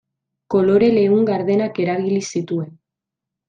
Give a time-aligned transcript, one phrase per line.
[0.53, 2.77] Kolore leun gardenak erabili zituen.